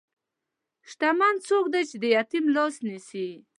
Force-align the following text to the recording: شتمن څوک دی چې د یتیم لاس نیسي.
شتمن 0.89 1.35
څوک 1.47 1.65
دی 1.73 1.81
چې 1.89 1.97
د 2.03 2.05
یتیم 2.17 2.45
لاس 2.55 2.75
نیسي. 2.87 3.27